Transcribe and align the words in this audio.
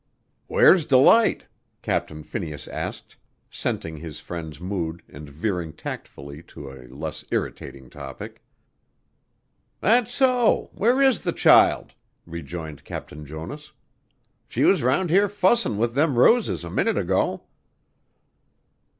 "Where's 0.47 0.85
Delight?" 0.85 1.45
Captain 1.83 2.23
Phineas 2.23 2.67
asked, 2.69 3.15
scenting 3.51 3.97
his 3.97 4.19
friend's 4.19 4.59
mood 4.59 5.03
and 5.07 5.29
veering 5.29 5.73
tactfully 5.73 6.41
to 6.41 6.71
a 6.71 6.87
less 6.87 7.23
irritating 7.29 7.87
topic. 7.87 8.41
"That's 9.79 10.11
so! 10.11 10.71
Where 10.73 11.03
is 11.03 11.19
the 11.21 11.33
child?" 11.33 11.93
rejoined 12.25 12.83
Captain 12.83 13.27
Jonas. 13.27 13.73
"She 14.47 14.63
was 14.63 14.81
round 14.81 15.11
here 15.11 15.29
fussin' 15.29 15.77
with 15.77 15.93
them 15.93 16.17
roses 16.17 16.63
a 16.63 16.71
minute 16.71 16.97
ago." 16.97 17.43